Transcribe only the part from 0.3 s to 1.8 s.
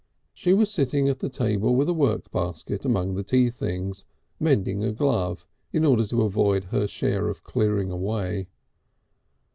She was sitting at the table